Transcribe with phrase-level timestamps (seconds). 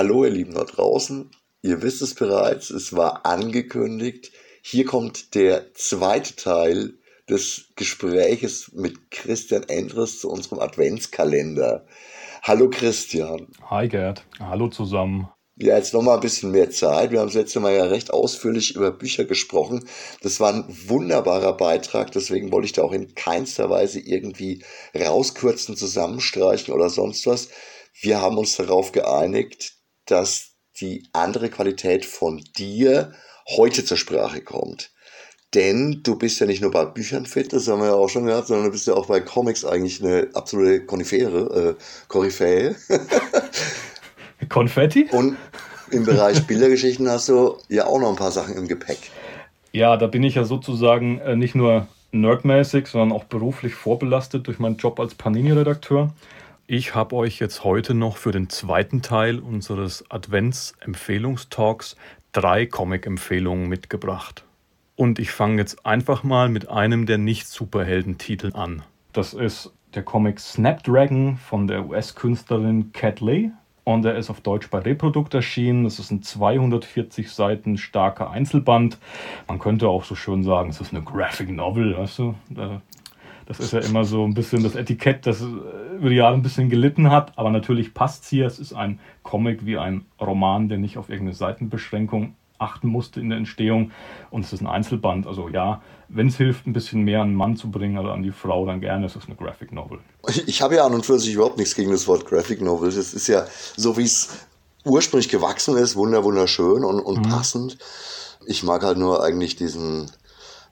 [0.00, 1.30] Hallo ihr Lieben da draußen,
[1.60, 4.32] ihr wisst es bereits, es war angekündigt.
[4.62, 6.94] Hier kommt der zweite Teil
[7.28, 11.84] des Gespräches mit Christian Endres zu unserem Adventskalender.
[12.42, 13.48] Hallo Christian.
[13.68, 14.24] Hi Gerd.
[14.38, 15.28] Hallo zusammen.
[15.56, 17.10] Ja, jetzt noch mal ein bisschen mehr Zeit.
[17.10, 19.86] Wir haben das letzte Mal ja recht ausführlich über Bücher gesprochen.
[20.22, 24.64] Das war ein wunderbarer Beitrag, deswegen wollte ich da auch in keinster Weise irgendwie
[24.98, 27.50] rauskürzen, zusammenstreichen oder sonst was.
[28.00, 29.76] Wir haben uns darauf geeinigt,
[30.10, 33.12] dass die andere Qualität von dir
[33.56, 34.90] heute zur Sprache kommt.
[35.54, 38.26] Denn du bist ja nicht nur bei Büchern fit, das haben wir ja auch schon
[38.26, 42.76] gehabt, sondern du bist ja auch bei Comics eigentlich eine absolute Konifere, äh, Koryphäe.
[44.48, 45.08] Konfetti?
[45.10, 45.36] Und
[45.90, 48.98] im Bereich Bildergeschichten hast du ja auch noch ein paar Sachen im Gepäck.
[49.72, 54.60] Ja, da bin ich ja sozusagen äh, nicht nur nerdmäßig, sondern auch beruflich vorbelastet durch
[54.60, 56.12] meinen Job als Panini-Redakteur.
[56.72, 61.96] Ich habe euch jetzt heute noch für den zweiten Teil unseres Advents-Empfehlungstalks
[62.30, 64.44] drei Comic-Empfehlungen mitgebracht.
[64.94, 68.84] Und ich fange jetzt einfach mal mit einem der Nicht-Superhelden-Titel an.
[69.12, 73.50] Das ist der Comic Snapdragon von der US-Künstlerin Cat Lee.
[73.82, 75.82] Und er ist auf Deutsch bei Reprodukt erschienen.
[75.82, 78.98] Das ist ein 240 Seiten starker Einzelband.
[79.48, 82.34] Man könnte auch so schön sagen, es ist eine Graphic Novel, weißt du?
[83.50, 86.70] Das ist ja immer so ein bisschen das Etikett, das über die Jahre ein bisschen
[86.70, 87.36] gelitten hat.
[87.36, 88.46] Aber natürlich passt es hier.
[88.46, 93.28] Es ist ein Comic wie ein Roman, der nicht auf irgendeine Seitenbeschränkung achten musste in
[93.28, 93.90] der Entstehung.
[94.30, 95.26] Und es ist ein Einzelband.
[95.26, 98.22] Also ja, wenn es hilft, ein bisschen mehr an den Mann zu bringen oder an
[98.22, 99.06] die Frau, dann gerne.
[99.06, 99.98] Es ist eine Graphic Novel.
[100.46, 102.88] Ich habe ja an und für sich überhaupt nichts gegen das Wort Graphic Novel.
[102.88, 104.46] Es ist ja so, wie es
[104.84, 107.28] ursprünglich gewachsen ist, wunderschön und, und mhm.
[107.28, 107.78] passend.
[108.46, 110.08] Ich mag halt nur eigentlich diesen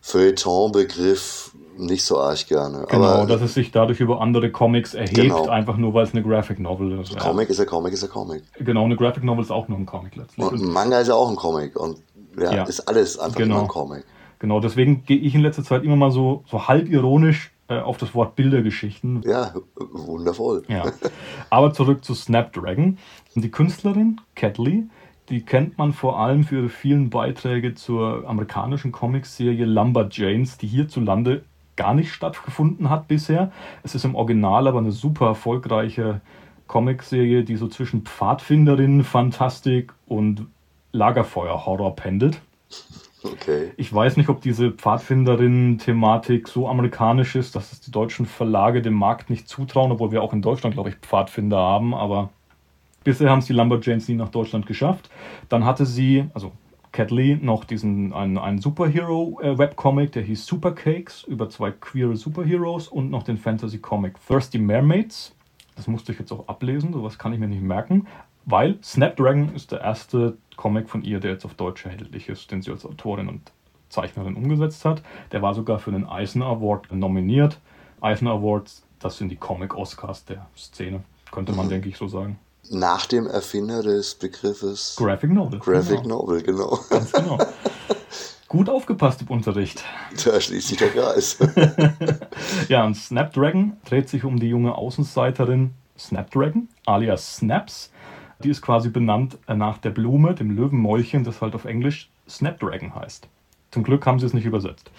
[0.00, 2.86] Feuilleton-Begriff nicht so arg gerne.
[2.88, 5.48] Genau, aber, dass es sich dadurch über andere Comics erhebt, genau.
[5.48, 7.12] einfach nur weil es eine Graphic Novel ist.
[7.12, 7.20] Ja.
[7.20, 8.42] Comic ist ein Comic, ist ein Comic.
[8.58, 10.44] Genau, eine Graphic Novel ist auch nur ein Comic letztlich.
[10.44, 11.98] Und ein Manga ist ja auch ein Comic und
[12.36, 12.62] ja, ja.
[12.64, 13.54] ist alles einfach genau.
[13.54, 14.04] nur ein Comic.
[14.41, 17.98] Genau, deswegen gehe ich in letzter Zeit immer mal so, so halb ironisch äh, auf
[17.98, 19.22] das Wort Bildergeschichten.
[19.25, 20.62] Ja, wundervoll.
[20.69, 20.84] Ja.
[21.50, 22.98] Aber zurück zu Snapdragon.
[23.34, 24.84] Die Künstlerin, Cat Lee,
[25.28, 31.44] die kennt man vor allem für ihre vielen Beiträge zur amerikanischen Comicserie Lumberjanes, die hierzulande
[31.77, 33.53] gar nicht stattgefunden hat bisher.
[33.83, 36.21] Es ist im Original aber eine super erfolgreiche
[36.66, 40.47] Comicserie, die so zwischen Pfadfinderin, Fantastik und
[40.93, 42.41] Lagerfeuer-Horror pendelt.
[43.22, 43.72] Okay.
[43.77, 48.95] Ich weiß nicht, ob diese Pfadfinderin-Thematik so amerikanisch ist, dass es die deutschen Verlage dem
[48.95, 52.31] Markt nicht zutrauen, obwohl wir auch in Deutschland, glaube ich, Pfadfinder haben, aber
[53.08, 55.08] bisher haben es die Lumberjanes nie nach Deutschland geschafft.
[55.48, 56.52] Dann hatte sie, also
[56.92, 62.86] Cat Lee noch diesen einen, einen Superhero-Webcomic, äh, der hieß Supercakes, über zwei queere Superheroes
[62.86, 65.34] und noch den Fantasy-Comic Thirsty Mermaids.
[65.74, 68.06] Das musste ich jetzt auch ablesen, sowas kann ich mir nicht merken,
[68.44, 72.60] weil Snapdragon ist der erste Comic von ihr, der jetzt auf Deutsch erhältlich ist, den
[72.60, 73.52] sie als Autorin und
[73.88, 75.02] Zeichnerin umgesetzt hat.
[75.32, 77.58] Der war sogar für den Eisner Award nominiert.
[78.02, 82.38] Eisner Awards, das sind die Comic-Oscars der Szene, könnte man, denke ich, so sagen
[82.70, 85.58] nach dem Erfinder des Begriffes Graphic Novel.
[85.58, 86.22] Graphic genau.
[86.22, 86.78] Novel, genau.
[86.90, 87.38] Ganz genau.
[88.48, 89.84] Gut aufgepasst im Unterricht.
[90.24, 91.38] Da schließt sich der Kreis.
[92.68, 97.92] ja, und Snapdragon dreht sich um die junge Außenseiterin Snapdragon, alias Snaps.
[98.42, 103.28] Die ist quasi benannt nach der Blume, dem Löwenmäulchen, das halt auf Englisch Snapdragon heißt.
[103.70, 104.90] Zum Glück haben sie es nicht übersetzt.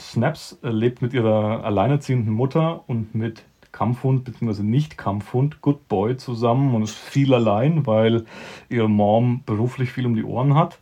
[0.00, 3.42] Snaps lebt mit ihrer alleinerziehenden Mutter und mit
[3.76, 4.62] Kampfhund bzw.
[4.62, 8.24] Nicht-Kampfhund Good Boy zusammen und ist viel allein, weil
[8.70, 10.78] ihre Mom beruflich viel um die Ohren hat.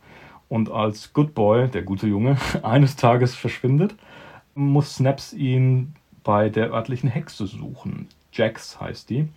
[0.47, 3.95] Und als Good Boy, der gute Junge, eines Tages verschwindet,
[4.53, 8.07] muss Snaps ihn bei der örtlichen Hexe suchen.
[8.31, 9.27] Jax heißt die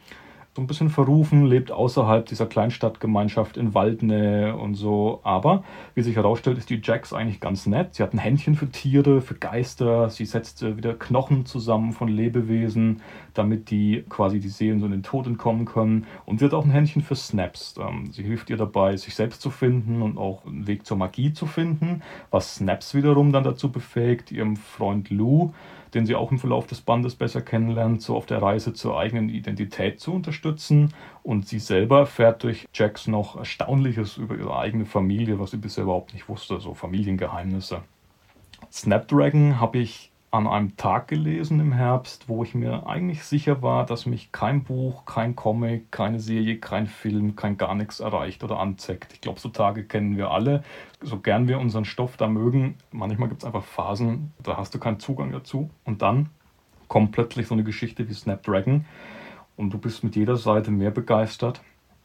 [0.58, 5.20] so ein bisschen verrufen, lebt außerhalb dieser Kleinstadtgemeinschaft in Waldnähe und so.
[5.22, 5.62] Aber
[5.94, 7.94] wie sich herausstellt, ist die Jax eigentlich ganz nett.
[7.94, 10.10] Sie hat ein Händchen für Tiere, für Geister.
[10.10, 13.02] Sie setzt wieder Knochen zusammen von Lebewesen,
[13.34, 16.06] damit die quasi die Seelen so in den Tod entkommen können.
[16.26, 17.76] Und sie hat auch ein Händchen für Snaps.
[17.78, 21.32] Ähm, sie hilft ihr dabei, sich selbst zu finden und auch einen Weg zur Magie
[21.32, 25.52] zu finden, was Snaps wiederum dann dazu befähigt, ihrem Freund Lou
[25.94, 29.28] den sie auch im Verlauf des Bandes besser kennenlernt, so auf der Reise zur eigenen
[29.28, 30.47] Identität zu unterstützen.
[31.22, 35.84] Und sie selber erfährt durch Jax noch Erstaunliches über ihre eigene Familie, was sie bisher
[35.84, 37.82] überhaupt nicht wusste, so Familiengeheimnisse.
[38.70, 43.86] Snapdragon habe ich an einem Tag gelesen im Herbst, wo ich mir eigentlich sicher war,
[43.86, 48.60] dass mich kein Buch, kein Comic, keine Serie, kein Film, kein gar nichts erreicht oder
[48.60, 49.12] anzeigt.
[49.14, 50.62] Ich glaube, so Tage kennen wir alle.
[51.00, 54.78] So gern wir unseren Stoff da mögen, manchmal gibt es einfach Phasen, da hast du
[54.78, 55.70] keinen Zugang dazu.
[55.84, 56.28] Und dann
[56.88, 58.84] kommt plötzlich so eine Geschichte wie Snapdragon
[59.58, 61.60] und du bist mit jeder Seite mehr begeistert.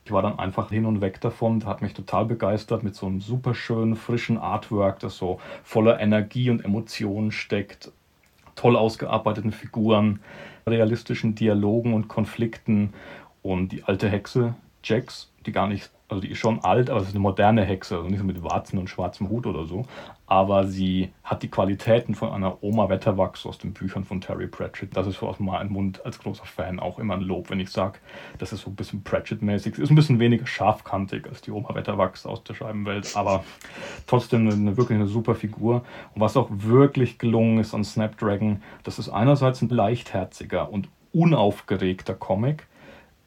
[0.06, 3.22] Ich war dann einfach hin und weg davon, hat mich total begeistert mit so einem
[3.22, 7.92] super schönen, frischen Artwork, das so voller Energie und Emotionen steckt,
[8.56, 10.20] toll ausgearbeiteten Figuren,
[10.68, 12.94] realistischen Dialogen und Konflikten.
[13.44, 17.08] Und die alte Hexe Jax, die gar nicht also die ist schon alt, aber es
[17.08, 19.86] ist eine moderne Hexe, also nicht so mit Warzen und schwarzem Hut oder so.
[20.28, 24.96] Aber sie hat die Qualitäten von einer Oma Wetterwachs aus den Büchern von Terry Pratchett.
[24.96, 27.70] Das ist so aus meinem Mund als großer Fan auch immer ein Lob, wenn ich
[27.70, 28.00] sage,
[28.38, 29.78] das ist so ein bisschen Pratchett-mäßig.
[29.80, 33.44] Ist ein bisschen weniger scharfkantig als die Oma Wetterwachs aus der Scheibenwelt, aber
[34.06, 35.84] trotzdem eine, wirklich eine super Figur.
[36.14, 42.14] Und was auch wirklich gelungen ist an Snapdragon, das ist einerseits ein leichtherziger und unaufgeregter
[42.14, 42.68] Comic.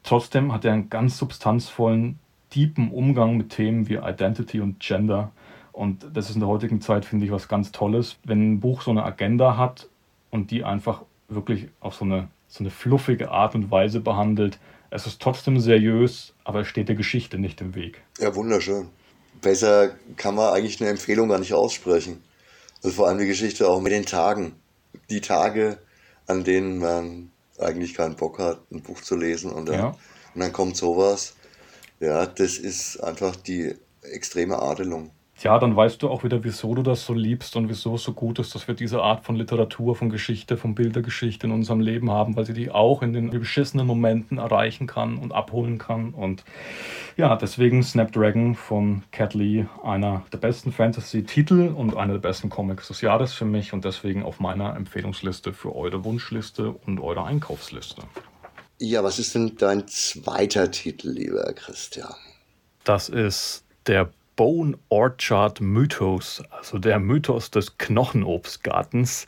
[0.03, 2.19] Trotzdem hat er einen ganz substanzvollen
[2.49, 5.31] tiefen Umgang mit Themen wie Identity und Gender.
[5.71, 8.81] Und das ist in der heutigen Zeit, finde ich, was ganz Tolles, wenn ein Buch
[8.81, 9.87] so eine Agenda hat
[10.31, 14.59] und die einfach wirklich auf so eine, so eine fluffige Art und Weise behandelt.
[14.89, 18.01] Es ist trotzdem seriös, aber es steht der Geschichte nicht im Weg.
[18.19, 18.87] Ja, wunderschön.
[19.41, 22.23] Besser kann man eigentlich eine Empfehlung gar nicht aussprechen.
[22.83, 24.53] Also vor allem die Geschichte auch mit den Tagen.
[25.09, 25.77] Die Tage,
[26.25, 27.29] an denen man
[27.59, 29.87] eigentlich keinen Bock hat, ein Buch zu lesen und dann, ja.
[30.33, 31.35] und dann kommt sowas.
[31.99, 35.11] Ja, das ist einfach die extreme Adelung.
[35.39, 38.13] Ja, dann weißt du auch wieder, wieso du das so liebst und wieso es so
[38.13, 42.09] gut ist, dass wir diese Art von Literatur, von Geschichte, von Bildergeschichte in unserem Leben
[42.09, 46.15] haben, weil sie die auch in den beschissenen Momenten erreichen kann und abholen kann.
[46.15, 46.43] Und
[47.17, 52.87] ja, deswegen Snapdragon von Cat Lee, einer der besten Fantasy-Titel und einer der besten Comics
[52.87, 58.01] des Jahres für mich und deswegen auf meiner Empfehlungsliste für eure Wunschliste und eure Einkaufsliste.
[58.79, 62.13] Ja, was ist denn dein zweiter Titel, lieber Christian?
[62.83, 69.27] Das ist der Bone Orchard Mythos, also der Mythos des Knochenobstgartens.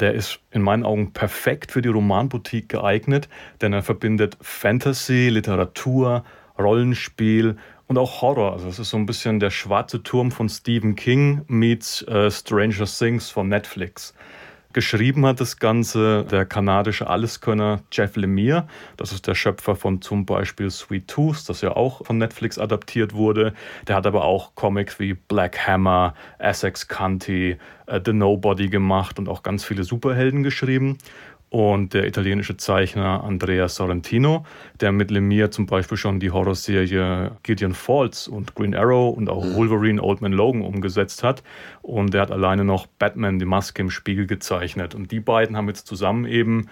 [0.00, 3.28] Der ist in meinen Augen perfekt für die Romanboutique geeignet,
[3.60, 6.24] denn er verbindet Fantasy, Literatur,
[6.58, 7.56] Rollenspiel
[7.86, 8.54] und auch Horror.
[8.54, 12.86] Also es ist so ein bisschen der schwarze Turm von Stephen King meets äh, Stranger
[12.86, 14.14] Things von Netflix.
[14.74, 18.66] Geschrieben hat das Ganze der kanadische Alleskönner Jeff Lemire.
[18.96, 23.14] Das ist der Schöpfer von zum Beispiel Sweet Tooth, das ja auch von Netflix adaptiert
[23.14, 23.54] wurde.
[23.86, 27.56] Der hat aber auch Comics wie Black Hammer, Essex County,
[27.88, 30.98] uh, The Nobody gemacht und auch ganz viele Superhelden geschrieben
[31.50, 34.44] und der italienische Zeichner Andrea Sorrentino,
[34.80, 39.44] der mit Lemire zum Beispiel schon die Horrorserie Gideon Falls und Green Arrow und auch
[39.44, 39.54] mhm.
[39.54, 41.44] Wolverine Old Man Logan umgesetzt hat.
[41.82, 44.96] Und der hat alleine noch Batman die Maske im Spiegel gezeichnet.
[44.96, 46.68] Und die beiden haben jetzt zusammen eben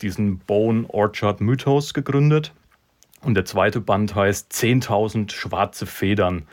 [0.00, 2.52] diesen Bone Orchard Mythos gegründet.
[3.22, 6.44] Und der zweite Band heißt 10.000 schwarze Federn.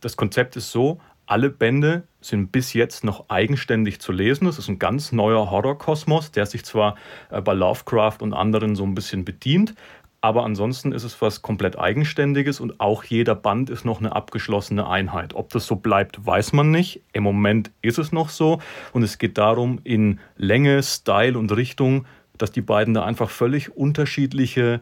[0.00, 4.48] Das Konzept ist so, alle Bände sind bis jetzt noch eigenständig zu lesen.
[4.48, 6.96] Es ist ein ganz neuer Horrorkosmos, der sich zwar
[7.30, 9.74] äh, bei Lovecraft und anderen so ein bisschen bedient,
[10.20, 14.88] aber ansonsten ist es was komplett Eigenständiges und auch jeder Band ist noch eine abgeschlossene
[14.88, 15.34] Einheit.
[15.34, 17.02] Ob das so bleibt, weiß man nicht.
[17.12, 18.60] Im Moment ist es noch so
[18.92, 23.76] und es geht darum, in Länge, Style und Richtung, dass die beiden da einfach völlig
[23.76, 24.80] unterschiedliche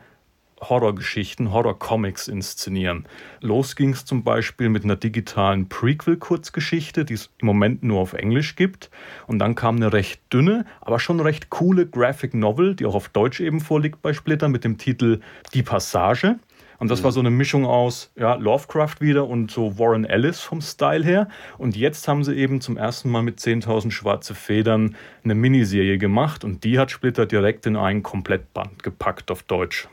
[0.60, 3.06] Horrorgeschichten, Horrorcomics inszenieren.
[3.40, 8.14] Los ging es zum Beispiel mit einer digitalen Prequel-Kurzgeschichte, die es im Moment nur auf
[8.14, 8.90] Englisch gibt.
[9.26, 13.08] Und dann kam eine recht dünne, aber schon recht coole Graphic Novel, die auch auf
[13.08, 15.20] Deutsch eben vorliegt bei Splitter, mit dem Titel
[15.52, 16.36] Die Passage.
[16.78, 20.60] Und das war so eine Mischung aus ja, Lovecraft wieder und so Warren Ellis vom
[20.60, 21.28] Style her.
[21.58, 24.94] Und jetzt haben sie eben zum ersten Mal mit 10.000 schwarze Federn
[25.24, 29.88] eine Miniserie gemacht und die hat Splitter direkt in einen Komplettband gepackt auf Deutsch.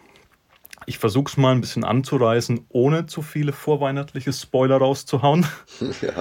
[0.86, 5.46] Ich versuche es mal ein bisschen anzureißen, ohne zu viele vorweihnachtliche Spoiler rauszuhauen.
[6.02, 6.12] Ja.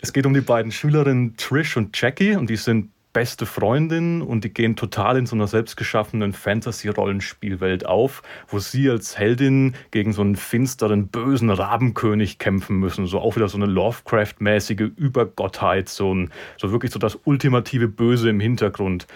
[0.00, 4.44] es geht um die beiden Schülerinnen Trish und Jackie und die sind beste Freundinnen und
[4.44, 10.22] die gehen total in so einer selbstgeschaffenen Fantasy-Rollenspielwelt auf, wo sie als Heldin gegen so
[10.22, 13.06] einen finsteren, bösen Rabenkönig kämpfen müssen.
[13.06, 18.30] So auch wieder so eine Lovecraft-mäßige Übergottheit, so, ein, so wirklich so das ultimative Böse
[18.30, 19.06] im Hintergrund.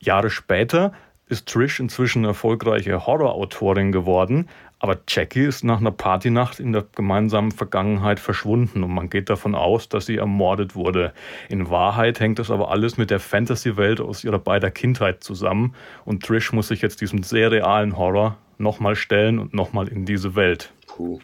[0.00, 0.92] Jahre später
[1.28, 4.48] ist Trish inzwischen erfolgreiche Horrorautorin geworden,
[4.78, 9.54] aber Jackie ist nach einer Partynacht in der gemeinsamen Vergangenheit verschwunden und man geht davon
[9.54, 11.12] aus, dass sie ermordet wurde.
[11.48, 15.74] In Wahrheit hängt das aber alles mit der Fantasy-Welt aus ihrer beider Kindheit zusammen
[16.04, 20.34] und Trish muss sich jetzt diesem sehr realen Horror nochmal stellen und nochmal in diese
[20.34, 20.72] Welt.
[20.88, 21.20] Puh.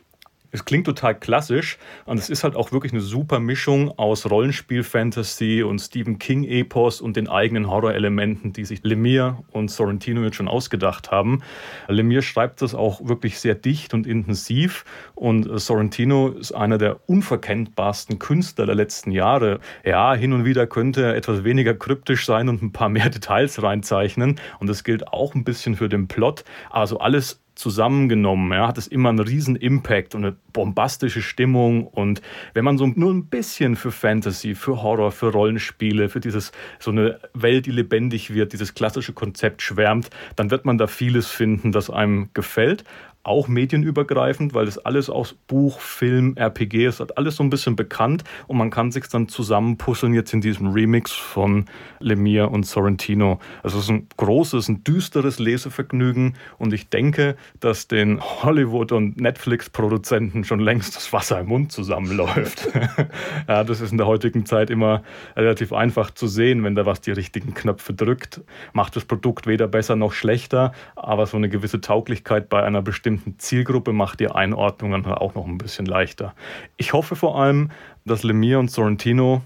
[0.51, 1.77] Es klingt total klassisch
[2.07, 7.17] und es ist halt auch wirklich eine super Mischung aus Rollenspiel-Fantasy und Stephen King-Epos und
[7.17, 11.43] den eigenen Horrorelementen, die sich Lemire und Sorrentino jetzt schon ausgedacht haben.
[11.87, 18.19] Lemire schreibt das auch wirklich sehr dicht und intensiv und Sorrentino ist einer der unverkennbarsten
[18.19, 19.61] Künstler der letzten Jahre.
[19.85, 23.63] Ja, hin und wieder könnte er etwas weniger kryptisch sein und ein paar mehr Details
[23.63, 26.45] reinzeichnen und das gilt auch ein bisschen für den Plot.
[26.71, 31.87] Also alles zusammengenommen, ja, hat es immer einen riesen Impact und eine bombastische Stimmung.
[31.87, 32.23] Und
[32.55, 36.93] wenn man so nur ein bisschen für Fantasy, für Horror, für Rollenspiele, für dieses so
[36.93, 41.73] eine Welt, die lebendig wird, dieses klassische Konzept schwärmt, dann wird man da vieles finden,
[41.73, 42.85] das einem gefällt
[43.29, 47.77] auch medienübergreifend, weil das alles aus Buch, Film, RPG ist, hat alles so ein bisschen
[47.77, 51.67] bekannt und man kann sich dann zusammenpuzzeln jetzt in diesem Remix von
[52.01, 53.39] Lemire und Sorrentino.
[53.63, 59.21] Also es ist ein großes, ein düsteres Lesevergnügen und ich denke, dass den Hollywood- und
[59.21, 62.69] Netflix-Produzenten schon längst das Wasser im Mund zusammenläuft.
[63.49, 65.03] ja, das ist in der heutigen Zeit immer
[65.37, 68.41] relativ einfach zu sehen, wenn da was die richtigen Knöpfe drückt.
[68.73, 73.08] Macht das Produkt weder besser noch schlechter, aber so eine gewisse Tauglichkeit bei einer bestimmten
[73.09, 76.35] bestimmten Zielgruppe macht die Einordnung dann auch noch ein bisschen leichter.
[76.77, 77.71] Ich hoffe vor allem,
[78.05, 79.41] dass Lemire und Sorrentino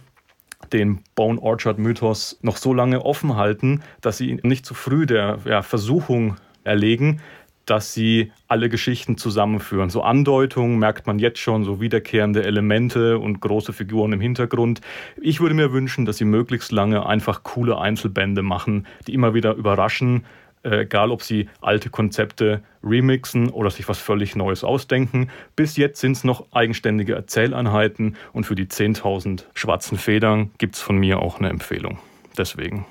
[0.72, 5.38] den Bone Orchard Mythos noch so lange offen halten, dass sie nicht zu früh der
[5.44, 7.20] ja, Versuchung erlegen,
[7.64, 9.90] dass sie alle Geschichten zusammenführen.
[9.90, 14.80] So Andeutungen merkt man jetzt schon, so wiederkehrende Elemente und große Figuren im Hintergrund.
[15.20, 19.54] Ich würde mir wünschen, dass sie möglichst lange einfach coole Einzelbände machen, die immer wieder
[19.54, 20.24] überraschen,
[20.62, 25.30] egal ob sie alte Konzepte remixen oder sich was völlig Neues ausdenken.
[25.56, 30.82] Bis jetzt sind es noch eigenständige Erzähleinheiten und für die 10.000 schwarzen Federn gibt es
[30.82, 31.98] von mir auch eine Empfehlung.
[32.36, 32.86] Deswegen.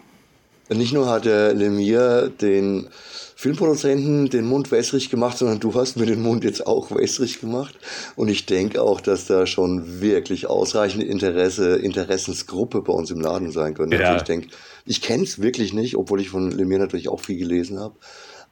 [0.73, 2.87] Nicht nur hat der Lemire den
[3.35, 7.75] Filmproduzenten den Mund wässrig gemacht, sondern du hast mir den Mund jetzt auch wässrig gemacht.
[8.15, 13.51] Und ich denke auch, dass da schon wirklich ausreichende Interesse, Interessensgruppe bei uns im Laden
[13.51, 13.97] sein könnte.
[13.97, 14.03] Ja.
[14.03, 14.49] Also ich denke,
[14.85, 17.95] ich kenne es wirklich nicht, obwohl ich von Lemire natürlich auch viel gelesen habe.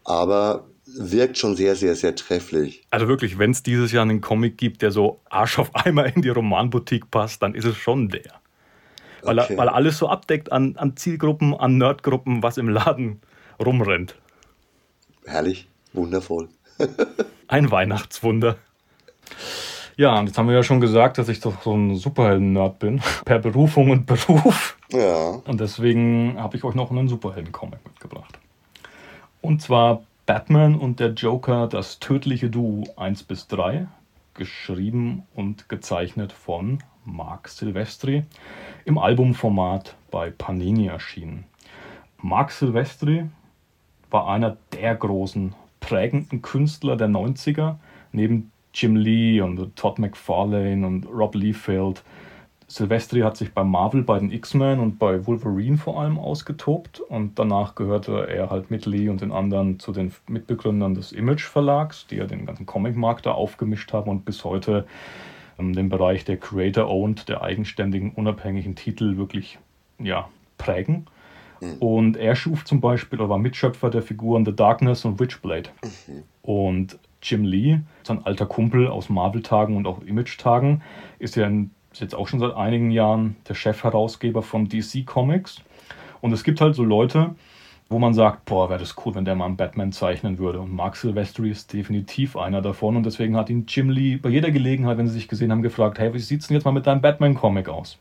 [0.04, 2.84] Aber wirkt schon sehr, sehr, sehr trefflich.
[2.90, 6.22] Also wirklich, wenn es dieses Jahr einen Comic gibt, der so Arsch auf einmal in
[6.24, 8.42] die Romanboutique passt, dann ist es schon der.
[9.24, 9.54] Weil, okay.
[9.54, 13.22] er, weil er alles so abdeckt an, an Zielgruppen, an Nerdgruppen, was im Laden
[13.64, 14.16] rumrennt.
[15.26, 16.50] Herrlich, wundervoll.
[17.48, 18.58] Ein Weihnachtswunder.
[19.98, 23.02] Ja, und jetzt haben wir ja schon gesagt, dass ich doch so ein Superhelden-Nerd bin.
[23.26, 24.78] Per Berufung und Beruf.
[24.92, 25.42] Ja.
[25.46, 28.40] Und deswegen habe ich euch noch einen Superhelden-Comic mitgebracht.
[29.42, 33.88] Und zwar Batman und der Joker, das tödliche Duo 1 bis 3.
[34.40, 38.24] Geschrieben und gezeichnet von Mark Silvestri.
[38.86, 41.44] Im Albumformat bei Panini erschienen.
[42.22, 43.26] Mark Silvestri
[44.10, 47.76] war einer der großen prägenden Künstler der 90er,
[48.14, 52.02] neben Jim Lee und Todd McFarlane und Rob Liefeld.
[52.70, 57.40] Silvestri hat sich bei Marvel, bei den X-Men und bei Wolverine vor allem ausgetobt und
[57.40, 62.06] danach gehörte er halt mit Lee und den anderen zu den Mitbegründern des Image Verlags,
[62.08, 64.86] die ja den ganzen Comicmarkt da aufgemischt haben und bis heute
[65.58, 69.58] ähm, den Bereich der Creator-Owned, der eigenständigen, unabhängigen Titel wirklich
[69.98, 71.08] ja, prägen.
[71.62, 71.74] Mhm.
[71.80, 75.72] Und er schuf zum Beispiel oder war Mitschöpfer der Figuren The Darkness und Witchblade.
[75.84, 76.24] Mhm.
[76.44, 80.82] Und Jim Lee, sein alter Kumpel aus Marvel-Tagen und auch Image-Tagen,
[81.18, 85.62] ist ja in, ist jetzt auch schon seit einigen Jahren der Chefherausgeber von DC Comics.
[86.22, 87.36] Und es gibt halt so Leute,
[87.90, 90.60] wo man sagt, boah, wäre das cool, wenn der mal einen Batman zeichnen würde.
[90.60, 92.96] Und Mark Silvestri ist definitiv einer davon.
[92.96, 95.98] Und deswegen hat ihn Jim Lee bei jeder Gelegenheit, wenn sie sich gesehen haben, gefragt,
[95.98, 97.98] hey, wie sieht es denn jetzt mal mit deinem Batman-Comic aus?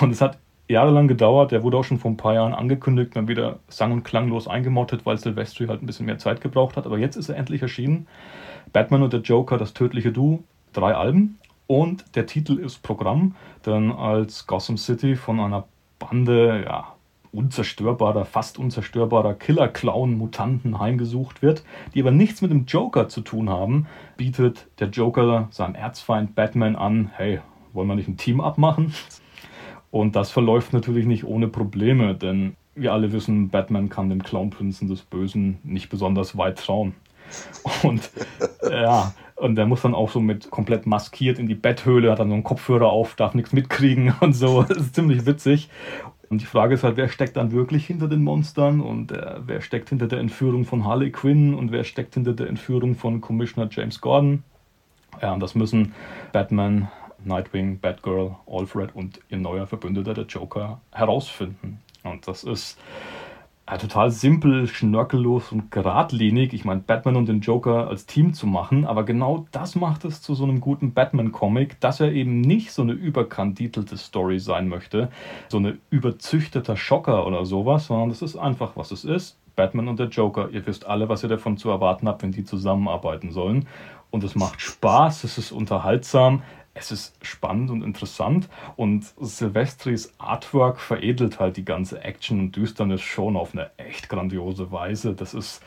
[0.00, 1.52] Und es hat jahrelang gedauert.
[1.52, 5.04] Der wurde auch schon vor ein paar Jahren angekündigt, dann wieder sang- und klanglos eingemottet,
[5.04, 6.86] weil Silvestri halt ein bisschen mehr Zeit gebraucht hat.
[6.86, 8.06] Aber jetzt ist er endlich erschienen.
[8.72, 11.38] Batman und der Joker, das tödliche Du, drei Alben.
[11.68, 13.34] Und der Titel ist Programm,
[13.66, 15.64] denn als Gotham City von einer
[15.98, 16.94] Bande, ja,
[17.30, 21.62] unzerstörbarer, fast unzerstörbarer Killer-Clown-Mutanten heimgesucht wird,
[21.94, 26.74] die aber nichts mit dem Joker zu tun haben, bietet der Joker seinem Erzfeind Batman
[26.74, 27.40] an, hey,
[27.74, 28.94] wollen wir nicht ein Team abmachen?
[29.90, 34.88] Und das verläuft natürlich nicht ohne Probleme, denn wir alle wissen, Batman kann dem Clownprinzen
[34.88, 36.94] des Bösen nicht besonders weit trauen.
[37.82, 38.10] Und
[38.70, 42.28] ja, und der muss dann auch so mit komplett maskiert in die Betthöhle, hat dann
[42.28, 44.62] so einen Kopfhörer auf, darf nichts mitkriegen und so.
[44.62, 45.68] Das ist ziemlich witzig.
[46.28, 49.62] Und die Frage ist halt, wer steckt dann wirklich hinter den Monstern und äh, wer
[49.62, 53.68] steckt hinter der Entführung von Harley Quinn und wer steckt hinter der Entführung von Commissioner
[53.70, 54.42] James Gordon.
[55.22, 55.94] Ja, und das müssen
[56.32, 56.88] Batman,
[57.24, 61.80] Nightwing, Batgirl, Alfred und ihr neuer Verbündeter, der Joker, herausfinden.
[62.04, 62.78] Und das ist
[63.70, 66.54] ja, total simpel, schnörkellos und geradlinig.
[66.54, 70.22] Ich meine, Batman und den Joker als Team zu machen, aber genau das macht es
[70.22, 75.10] zu so einem guten Batman-Comic, dass er eben nicht so eine überkandidelte Story sein möchte,
[75.48, 79.36] so eine überzüchteter Schocker oder sowas, sondern das ist einfach, was es ist.
[79.54, 80.48] Batman und der Joker.
[80.50, 83.66] Ihr wisst alle, was ihr davon zu erwarten habt, wenn die zusammenarbeiten sollen.
[84.10, 86.42] Und es macht Spaß, es ist unterhaltsam,
[86.74, 93.00] es ist spannend und interessant und Silvestris Artwork veredelt halt die ganze Action und Düsternis
[93.00, 95.14] schon auf eine echt grandiose Weise.
[95.14, 95.62] Das ist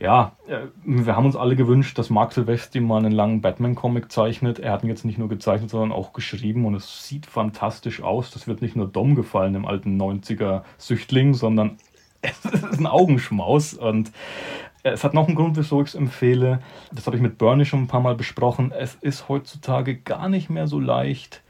[0.00, 4.58] Ja, äh, wir haben uns alle gewünscht, dass Mark Silvestri mal einen langen Batman-Comic zeichnet.
[4.58, 8.30] Er hat ihn jetzt nicht nur gezeichnet, sondern auch geschrieben und es sieht fantastisch aus.
[8.30, 11.78] Das wird nicht nur Dom gefallen, dem alten 90er-Süchtling, sondern
[12.22, 14.12] es ist ein Augenschmaus und
[14.82, 16.60] es hat noch einen Grund, wieso ich es empfehle.
[16.92, 18.72] Das habe ich mit Bernie schon ein paar Mal besprochen.
[18.72, 21.42] Es ist heutzutage gar nicht mehr so leicht,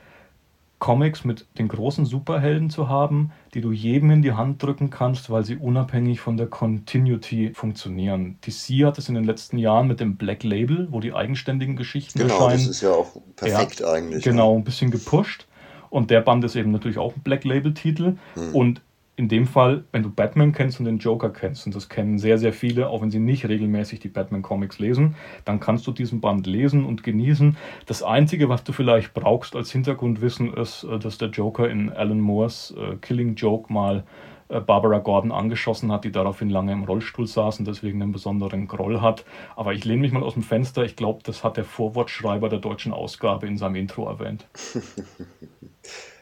[0.80, 5.30] Comics mit den großen Superhelden zu haben, die du jedem in die Hand drücken kannst,
[5.30, 8.38] weil sie unabhängig von der Continuity funktionieren.
[8.40, 12.18] DC hat es in den letzten Jahren mit dem Black Label, wo die eigenständigen Geschichten
[12.18, 12.56] genau, erscheinen.
[12.56, 14.25] Genau, das ist ja auch perfekt ja, eigentlich.
[14.25, 15.46] Genau, ein bisschen gepusht.
[15.90, 18.16] Und der Band ist eben natürlich auch ein Black Label-Titel.
[18.34, 18.54] Hm.
[18.54, 18.80] Und
[19.21, 22.39] in dem Fall, wenn du Batman kennst und den Joker kennst, und das kennen sehr,
[22.39, 26.47] sehr viele, auch wenn sie nicht regelmäßig die Batman-Comics lesen, dann kannst du diesen Band
[26.47, 27.59] lesen und genießen.
[27.85, 32.19] Das Einzige, was du vielleicht brauchst als Hintergrundwissen, ist, äh, dass der Joker in Alan
[32.19, 34.05] Moores äh, Killing Joke mal
[34.49, 38.69] äh, Barbara Gordon angeschossen hat, die daraufhin lange im Rollstuhl saß und deswegen einen besonderen
[38.69, 39.27] Groll hat.
[39.55, 40.83] Aber ich lehne mich mal aus dem Fenster.
[40.83, 44.47] Ich glaube, das hat der Vorwortschreiber der deutschen Ausgabe in seinem Intro erwähnt.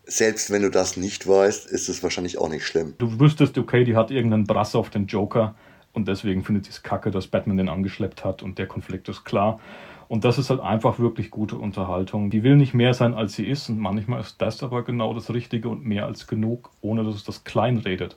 [0.09, 2.95] selbst wenn du das nicht weißt, ist es wahrscheinlich auch nicht schlimm.
[2.99, 5.55] Du wüsstest, okay, die hat irgendeinen Brass auf den Joker
[5.93, 9.25] und deswegen findet sie es kacke, dass Batman den angeschleppt hat und der Konflikt ist
[9.25, 9.61] klar.
[10.09, 12.31] Und das ist halt einfach wirklich gute Unterhaltung.
[12.31, 15.33] Die will nicht mehr sein, als sie ist und manchmal ist das aber genau das
[15.33, 18.17] Richtige und mehr als genug, ohne dass es das kleinredet.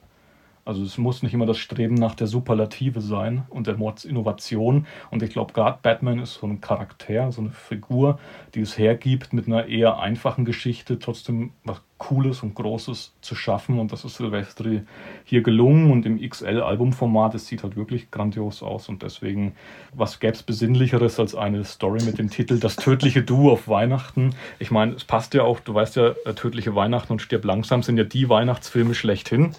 [0.64, 4.86] Also es muss nicht immer das Streben nach der Superlative sein und der Mordsinnovation.
[5.10, 8.20] Und ich glaube, gerade Batman ist so ein Charakter, so eine Figur,
[8.54, 13.80] die es hergibt, mit einer eher einfachen Geschichte trotzdem was Cooles und Großes zu schaffen.
[13.80, 14.82] Und das ist Silvestri
[15.24, 15.92] hier gelungen.
[15.92, 18.90] Und im XL-Albumformat, es sieht halt wirklich grandios aus.
[18.90, 19.54] Und deswegen,
[19.94, 24.36] was gäbe es Besinnlicheres als eine Story mit dem Titel Das tödliche Du auf Weihnachten?
[24.58, 27.98] Ich meine, es passt ja auch, du weißt ja, Tödliche Weihnachten und Stirb langsam sind
[27.98, 29.56] ja die Weihnachtsfilme schlechthin.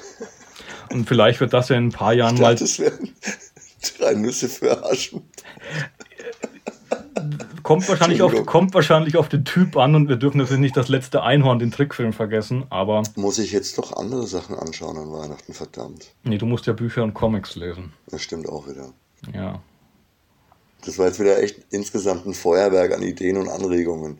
[0.90, 2.54] Und vielleicht wird das ja in ein paar Jahren mal.
[2.54, 3.10] Das wären
[3.98, 5.22] drei Nüsse für Aschen.
[7.62, 10.88] Kommt wahrscheinlich, auf, kommt wahrscheinlich auf den Typ an und wir dürfen natürlich nicht das
[10.88, 13.04] letzte Einhorn, den Trickfilm, vergessen, aber.
[13.14, 16.08] Muss ich jetzt doch andere Sachen anschauen an Weihnachten, verdammt.
[16.24, 17.92] Nee, du musst ja Bücher und Comics lesen.
[18.08, 18.92] Das stimmt auch wieder.
[19.32, 19.62] Ja.
[20.84, 24.18] Das war jetzt wieder echt insgesamt ein Feuerwerk an Ideen und Anregungen.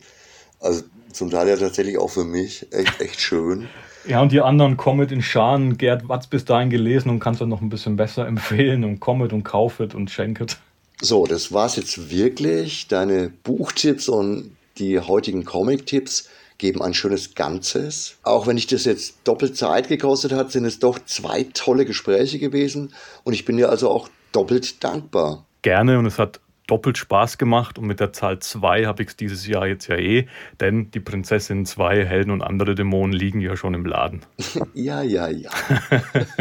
[0.61, 3.67] Also zum Teil ja tatsächlich auch für mich echt, echt schön.
[4.05, 5.77] Ja, und die anderen Comet in Scharen.
[5.77, 9.33] Gerd hat's bis dahin gelesen und kannst dann noch ein bisschen besser empfehlen und Comet
[9.33, 10.57] und Kaufet und Schenket.
[11.01, 12.87] So, das war's jetzt wirklich.
[12.87, 18.17] Deine Buchtipps und die heutigen Comic-Tipps geben ein schönes Ganzes.
[18.23, 22.39] Auch wenn ich das jetzt doppelt Zeit gekostet hat, sind es doch zwei tolle Gespräche
[22.39, 25.45] gewesen und ich bin dir also auch doppelt dankbar.
[25.61, 26.39] Gerne und es hat
[26.73, 29.95] doppelt Spaß gemacht und mit der Zahl 2 habe ich es dieses Jahr jetzt ja
[29.95, 30.27] eh,
[30.59, 34.25] denn die Prinzessin 2, Helden und andere Dämonen liegen ja schon im Laden.
[34.73, 35.51] ja, ja, ja.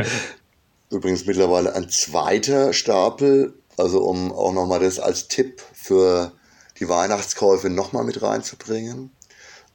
[0.91, 6.33] Übrigens mittlerweile ein zweiter Stapel, also um auch nochmal das als Tipp für
[6.81, 9.11] die Weihnachtskäufe nochmal mit reinzubringen.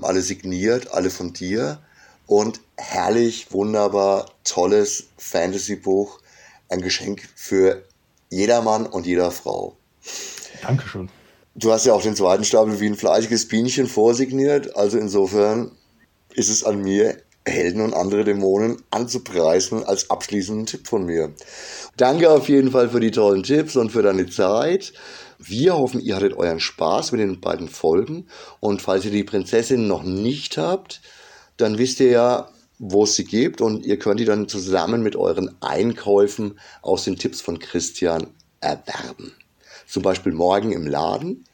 [0.02, 1.78] Alle signiert, alle von dir
[2.26, 6.20] und herrlich, wunderbar, tolles Fantasy-Buch.
[6.67, 7.84] Ein Geschenk für
[8.32, 9.78] jedermann und jeder Frau.
[10.62, 11.10] Dankeschön.
[11.56, 14.76] Du hast ja auch den zweiten Stapel wie ein fleischiges Bienchen vorsigniert.
[14.76, 15.72] Also insofern
[16.36, 17.17] ist es an mir,
[17.48, 21.34] Helden und andere Dämonen anzupreisen als abschließenden Tipp von mir.
[21.96, 24.93] Danke auf jeden Fall für die tollen Tipps und für deine Zeit.
[25.39, 28.28] Wir hoffen, ihr hattet euren Spaß mit den beiden Folgen.
[28.60, 31.02] Und falls ihr die Prinzessin noch nicht habt,
[31.58, 33.62] dann wisst ihr ja, wo es sie gibt.
[33.62, 38.28] Und ihr könnt die dann zusammen mit euren Einkäufen aus den Tipps von Christian
[38.60, 39.34] erwerben
[39.88, 41.45] zum Beispiel morgen im Laden.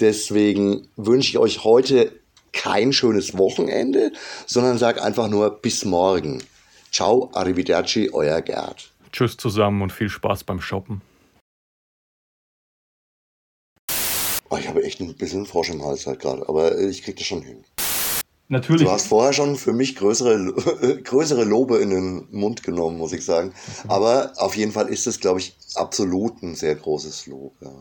[0.00, 2.12] Deswegen wünsche ich euch heute
[2.52, 4.12] kein schönes Wochenende,
[4.46, 6.42] sondern sage einfach nur bis morgen.
[6.90, 8.92] Ciao, arrivederci, euer Gerd.
[9.12, 11.02] Tschüss zusammen und viel Spaß beim Shoppen.
[14.48, 17.26] Oh, ich habe echt ein bisschen Frosch im Hals halt gerade, aber ich kriege das
[17.26, 17.64] schon hin.
[18.48, 18.84] Natürlich.
[18.84, 23.24] Du hast vorher schon für mich größere, größere Lobe in den Mund genommen, muss ich
[23.24, 23.52] sagen.
[23.88, 27.54] Aber auf jeden Fall ist es, glaube ich, absolut ein sehr großes Lob.
[27.60, 27.72] Ja.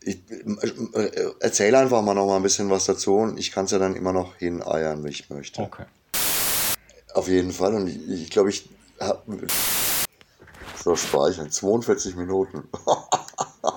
[0.00, 3.72] Ich äh, erzähle einfach mal noch mal ein bisschen was dazu und ich kann es
[3.72, 5.62] ja dann immer noch hineiern, wie ich möchte.
[5.62, 5.84] Okay.
[7.12, 7.74] Auf jeden Fall.
[7.74, 8.68] Und ich, ich glaube, ich
[9.00, 9.20] habe.
[10.82, 11.50] So speichern.
[11.50, 12.68] 42 Minuten.